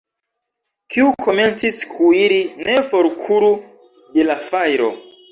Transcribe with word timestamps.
Kiu 0.93 1.09
komencis 1.25 1.75
kuiri, 1.91 2.39
ne 2.69 2.77
forkuru 2.87 3.51
de 4.15 4.25
la 4.31 4.39
fajro. 4.47 4.89